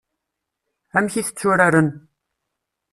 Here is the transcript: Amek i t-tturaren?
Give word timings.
Amek 0.97 1.13
i 1.15 1.21
t-tturaren? 1.23 1.89